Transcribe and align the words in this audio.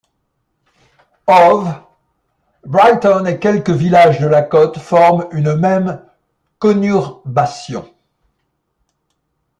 Hove, 1.27 1.73
Brighton 2.65 3.27
et 3.27 3.37
quelques 3.37 3.69
villages 3.69 4.19
de 4.19 4.25
la 4.25 4.41
côte 4.41 4.79
forment 4.79 5.27
une 5.31 5.53
même 5.53 6.01
conurbation. 6.57 7.87